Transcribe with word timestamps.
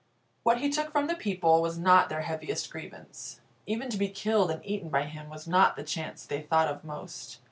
What 0.41 0.61
he 0.61 0.71
took 0.71 0.91
from 0.91 1.05
the 1.05 1.13
people 1.13 1.61
was 1.61 1.77
not 1.77 2.09
their 2.09 2.21
heaviest 2.21 2.71
grievance. 2.71 3.39
Even 3.67 3.87
to 3.91 3.97
be 3.97 4.09
killed 4.09 4.49
and 4.49 4.65
eaten 4.65 4.89
by 4.89 5.03
him 5.03 5.29
was 5.29 5.47
not 5.47 5.75
the 5.75 5.83
chance 5.83 6.25
they 6.25 6.41
thought 6.41 6.67
of 6.67 6.83
most. 6.83 7.39